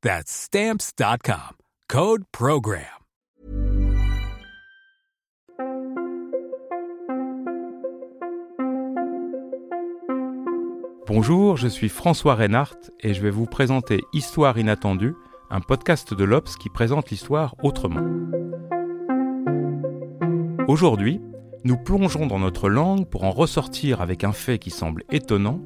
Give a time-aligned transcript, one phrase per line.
[0.00, 1.56] That's Stamps.com.
[1.88, 2.84] Code Program.
[11.08, 15.16] Bonjour, je suis François Reinhardt et je vais vous présenter Histoire inattendue,
[15.50, 18.06] un podcast de l'Obs qui présente l'histoire autrement.
[20.68, 21.20] Aujourd'hui,
[21.64, 25.60] nous plongeons dans notre langue pour en ressortir avec un fait qui semble étonnant.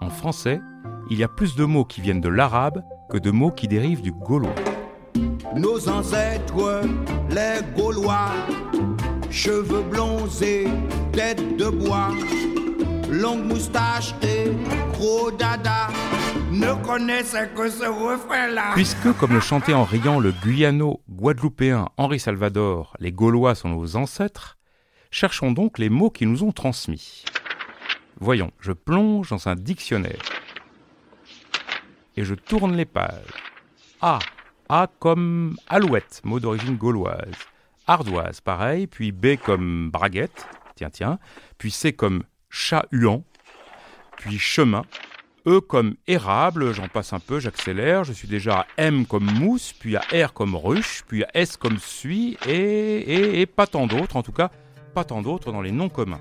[0.00, 0.60] En français,
[1.08, 4.02] il y a plus de mots qui viennent de l'arabe que de mots qui dérivent
[4.02, 4.54] du gaulois.
[5.54, 6.82] Nos ancêtres,
[7.30, 8.30] les Gaulois,
[9.30, 10.66] cheveux blonds et
[11.12, 12.10] tête de bois,
[13.10, 14.50] longue moustache et
[14.92, 15.88] gros dada,
[16.50, 18.72] ne connaissaient que ce refrain-là.
[18.74, 24.58] Puisque, comme le chantait en riant le guyano-guadeloupéen Henri Salvador, les Gaulois sont nos ancêtres,
[25.10, 27.24] cherchons donc les mots qui nous ont transmis.
[28.20, 30.20] Voyons, je plonge dans un dictionnaire
[32.16, 33.34] et je tourne les pages.
[34.00, 34.18] A.
[34.68, 37.34] A comme alouette, mot d'origine gauloise.
[37.86, 41.18] Ardoise, pareil, puis B comme braguette, tiens, tiens,
[41.56, 43.22] puis C comme chat-huant,
[44.16, 44.82] puis chemin,
[45.46, 49.72] E comme érable, j'en passe un peu, j'accélère, je suis déjà à M comme mousse,
[49.72, 53.86] puis à R comme ruche, puis à S comme suie, et, et, et pas tant
[53.86, 54.50] d'autres, en tout cas,
[54.92, 56.20] pas tant d'autres dans les noms communs.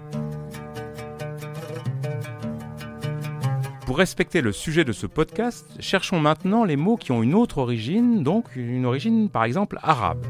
[3.86, 7.60] Pour respecter le sujet de ce podcast, cherchons maintenant les mots qui ont une autre
[7.60, 10.26] origine, donc une origine par exemple arabe.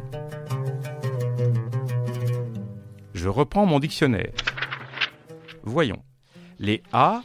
[3.13, 4.33] Je reprends mon dictionnaire.
[5.63, 6.03] Voyons.
[6.59, 7.23] Les A,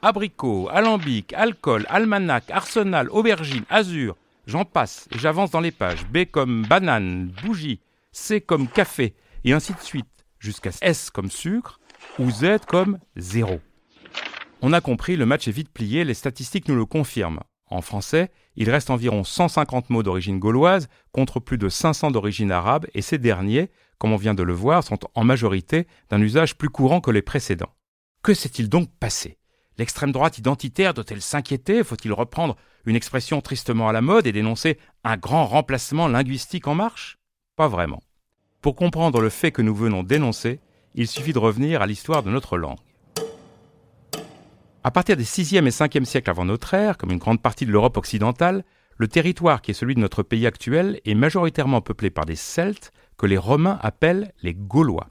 [0.00, 6.06] abricot, alambic, alcool, almanach, arsenal, aubergine, azur, j'en passe et j'avance dans les pages.
[6.06, 7.80] B comme banane, bougie,
[8.12, 9.14] C comme café,
[9.44, 11.80] et ainsi de suite, jusqu'à S comme sucre,
[12.20, 13.60] ou Z comme zéro.
[14.66, 17.42] On a compris, le match est vite plié, les statistiques nous le confirment.
[17.66, 22.86] En français, il reste environ 150 mots d'origine gauloise contre plus de 500 d'origine arabe
[22.94, 26.70] et ces derniers, comme on vient de le voir, sont en majorité d'un usage plus
[26.70, 27.74] courant que les précédents.
[28.22, 29.36] Que s'est-il donc passé?
[29.76, 31.84] L'extrême droite identitaire doit-elle s'inquiéter?
[31.84, 36.74] Faut-il reprendre une expression tristement à la mode et dénoncer un grand remplacement linguistique en
[36.74, 37.18] marche?
[37.56, 38.02] Pas vraiment.
[38.62, 40.58] Pour comprendre le fait que nous venons d'énoncer,
[40.94, 42.78] il suffit de revenir à l'histoire de notre langue.
[44.86, 47.72] À partir des 6e et 5e siècles avant notre ère, comme une grande partie de
[47.72, 48.66] l'Europe occidentale,
[48.98, 52.92] le territoire qui est celui de notre pays actuel est majoritairement peuplé par des Celtes
[53.16, 55.08] que les Romains appellent les Gaulois.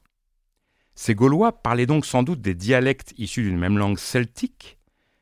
[0.93, 4.77] Ces Gaulois parlaient donc sans doute des dialectes issus d'une même langue celtique,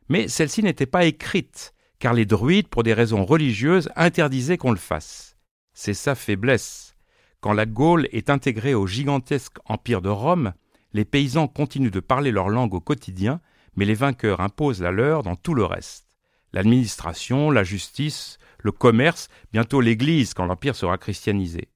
[0.10, 4.78] mais celle-ci n'était pas écrite, car les druides, pour des raisons religieuses, interdisaient qu'on le
[4.78, 5.38] fasse.
[5.74, 6.98] C'est sa faiblesse.
[7.40, 10.52] Quand la Gaule est intégrée au gigantesque empire de Rome,
[10.92, 13.40] les paysans continuent de parler leur langue au quotidien
[13.76, 16.08] mais les vainqueurs imposent la leur dans tout le reste.
[16.54, 21.70] L'administration, la justice, le commerce, bientôt l'Église quand l'Empire sera christianisé.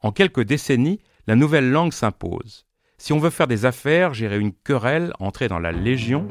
[0.00, 2.66] En quelques décennies, la nouvelle langue s'impose.
[2.96, 6.26] Si on veut faire des affaires, gérer une querelle, entrer dans la Légion,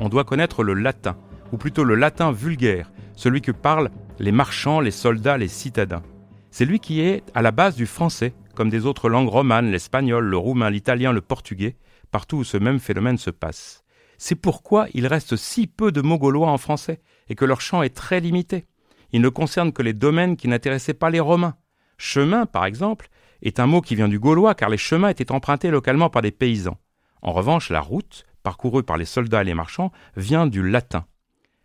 [0.00, 1.16] on doit connaître le latin,
[1.52, 6.02] ou plutôt le latin vulgaire, celui que parlent les marchands, les soldats, les citadins.
[6.50, 10.24] C'est lui qui est à la base du français, comme des autres langues romanes, l'espagnol,
[10.24, 11.76] le roumain, l'italien, le portugais,
[12.10, 13.84] partout où ce même phénomène se passe.
[14.18, 17.82] C'est pourquoi il reste si peu de mots gaulois en français, et que leur champ
[17.82, 18.66] est très limité.
[19.12, 21.56] Il ne concerne que les domaines qui n'intéressaient pas les Romains.
[21.98, 23.08] Chemin, par exemple,
[23.42, 26.30] est un mot qui vient du gaulois car les chemins étaient empruntés localement par des
[26.30, 26.78] paysans.
[27.20, 31.04] En revanche, la route, parcourue par les soldats et les marchands, vient du latin.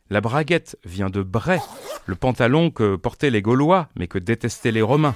[0.10, 1.60] La braguette vient de bray,
[2.06, 5.16] le pantalon que portaient les Gaulois, mais que détestaient les Romains.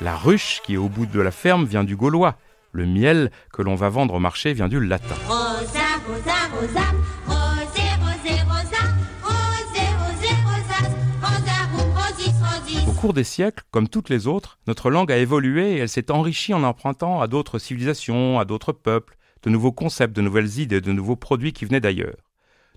[0.00, 2.36] La ruche qui est au bout de la ferme vient du gaulois.
[2.70, 5.16] Le miel que l'on va vendre au marché vient du latin.
[12.84, 16.12] Vous cours des siècles, comme toutes les autres, notre langue a évolué et elle s'est
[16.12, 20.80] enrichie en empruntant à d'autres civilisations, à d'autres peuples, de nouveaux concepts, de nouvelles idées,
[20.80, 22.16] de nouveaux produits qui venaient d'ailleurs.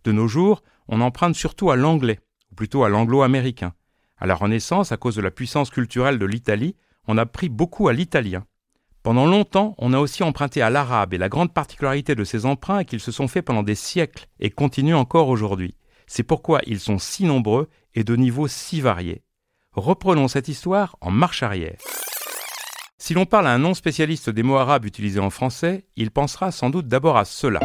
[0.03, 2.19] De nos jours, on emprunte surtout à l'anglais,
[2.51, 3.73] ou plutôt à l'anglo-américain.
[4.17, 6.75] À la Renaissance, à cause de la puissance culturelle de l'Italie,
[7.07, 8.45] on a pris beaucoup à l'italien.
[9.03, 12.79] Pendant longtemps, on a aussi emprunté à l'arabe et la grande particularité de ces emprunts
[12.79, 15.75] est qu'ils se sont faits pendant des siècles et continuent encore aujourd'hui.
[16.05, 19.23] C'est pourquoi ils sont si nombreux et de niveaux si variés.
[19.73, 21.77] Reprenons cette histoire en marche arrière.
[22.99, 26.69] Si l'on parle à un non-spécialiste des mots arabes utilisés en français, il pensera sans
[26.69, 27.59] doute d'abord à cela.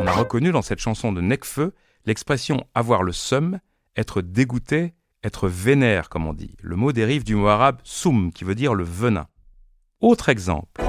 [0.00, 1.74] On a reconnu dans cette chanson de Necfeu
[2.06, 3.60] l'expression avoir le seum,
[3.96, 6.56] être dégoûté, être vénère, comme on dit.
[6.60, 9.26] Le mot dérive du mot arabe soum, qui veut dire le venin.
[10.00, 10.82] Autre exemple.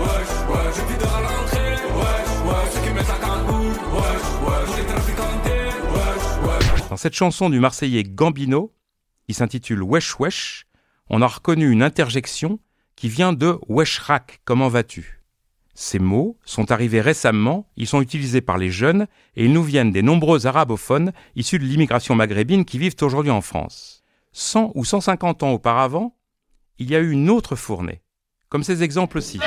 [6.90, 8.74] Dans cette chanson du Marseillais Gambino,
[9.28, 10.66] qui s'intitule Wesh Wesh,
[11.10, 12.60] on a reconnu une interjection
[12.96, 15.22] qui vient de Weshrak, comment vas-tu?
[15.74, 19.92] Ces mots sont arrivés récemment, ils sont utilisés par les jeunes et ils nous viennent
[19.92, 24.01] des nombreux arabophones issus de l'immigration maghrébine qui vivent aujourd'hui en France.
[24.34, 26.16] 100 ou 150 ans auparavant,
[26.80, 28.02] il y a eu une autre fournée,
[28.50, 29.40] comme ces exemples-ci.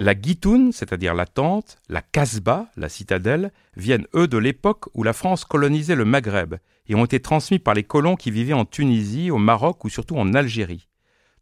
[0.00, 5.12] La guitoune, c'est-à-dire la tente, la casbah, la citadelle, viennent eux de l'époque où la
[5.12, 6.56] France colonisait le Maghreb
[6.88, 10.16] et ont été transmis par les colons qui vivaient en Tunisie, au Maroc ou surtout
[10.16, 10.88] en Algérie.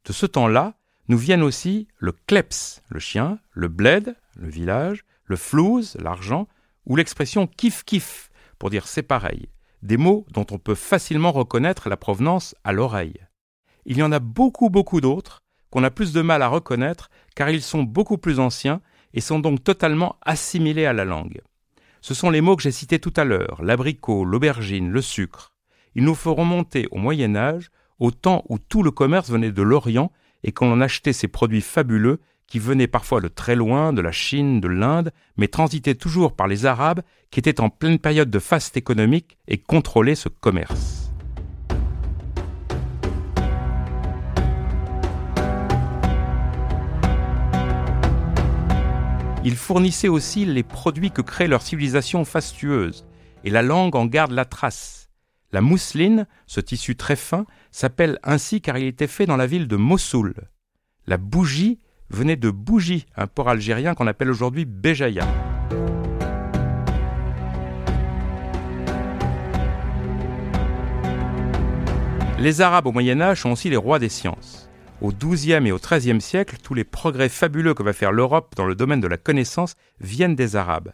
[0.05, 0.75] De ce temps-là,
[1.09, 6.49] nous viennent aussi le kleps, le chien, le bled, le village, le flouze, l'argent,
[6.87, 9.49] ou l'expression kif kif, pour dire c'est pareil,
[9.81, 13.21] des mots dont on peut facilement reconnaître la provenance à l'oreille.
[13.87, 17.49] Il y en a beaucoup beaucoup d'autres qu'on a plus de mal à reconnaître car
[17.49, 18.81] ils sont beaucoup plus anciens
[19.15, 21.41] et sont donc totalement assimilés à la langue.
[22.01, 25.55] Ce sont les mots que j'ai cités tout à l'heure, l'abricot, l'aubergine, le sucre.
[25.95, 29.63] Ils nous feront monter au Moyen Âge, au temps où tout le commerce venait de
[29.63, 30.11] l'Orient
[30.43, 32.19] et qu'on en achetait ces produits fabuleux
[32.51, 36.49] qui venaient parfois de très loin, de la Chine, de l'Inde, mais transitaient toujours par
[36.49, 37.01] les Arabes
[37.31, 41.13] qui étaient en pleine période de faste économique et contrôlaient ce commerce.
[49.43, 53.07] Ils fournissaient aussi les produits que crée leur civilisation fastueuse,
[53.45, 55.09] et la langue en garde la trace.
[55.53, 59.69] La mousseline, ce tissu très fin, s'appelle ainsi car il était fait dans la ville
[59.69, 60.35] de Mossoul.
[61.07, 61.79] La bougie
[62.11, 65.27] venait de Bougie, un port algérien qu'on appelle aujourd'hui Béjaïa.
[72.39, 74.69] Les Arabes au Moyen Âge sont aussi les rois des sciences.
[75.01, 78.67] Au XIIe et au XIIIe siècle, tous les progrès fabuleux que va faire l'Europe dans
[78.67, 80.93] le domaine de la connaissance viennent des Arabes.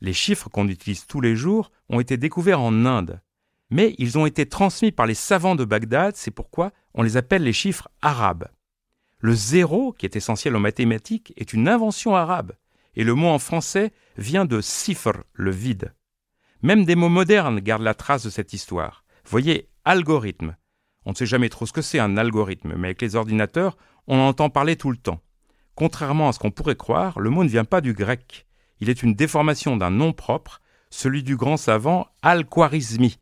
[0.00, 3.20] Les chiffres qu'on utilise tous les jours ont été découverts en Inde.
[3.70, 7.42] Mais ils ont été transmis par les savants de Bagdad, c'est pourquoi on les appelle
[7.42, 8.48] les chiffres arabes.
[9.24, 12.52] Le zéro, qui est essentiel en mathématiques, est une invention arabe,
[12.94, 15.94] et le mot en français vient de sifr, le vide.
[16.60, 19.02] Même des mots modernes gardent la trace de cette histoire.
[19.24, 20.56] Voyez, algorithme.
[21.06, 23.78] On ne sait jamais trop ce que c'est un algorithme, mais avec les ordinateurs,
[24.08, 25.22] on en entend parler tout le temps.
[25.74, 28.44] Contrairement à ce qu'on pourrait croire, le mot ne vient pas du grec.
[28.80, 30.60] Il est une déformation d'un nom propre,
[30.90, 33.16] celui du grand savant Al-Khwarizmi,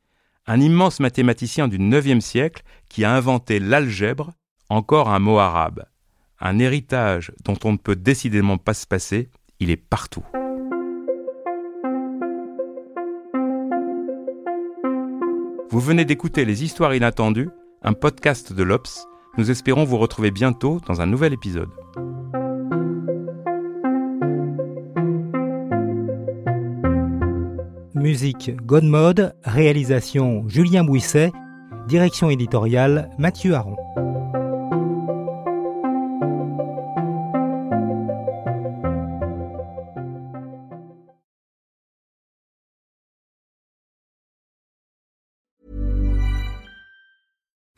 [0.49, 4.33] un immense mathématicien du IXe siècle qui a inventé l'algèbre,
[4.69, 5.85] encore un mot arabe
[6.43, 9.31] un héritage dont on ne peut décidément pas se passer,
[9.61, 10.25] il est partout.
[15.71, 17.49] Vous venez d'écouter Les Histoires inattendues,
[17.83, 19.07] un podcast de l'Obs.
[19.39, 21.71] Nous espérons vous retrouver bientôt dans un nouvel épisode.
[27.95, 31.31] Musique Godmode, réalisation Julien Bouisset,
[31.87, 33.77] direction éditoriale Mathieu Aron.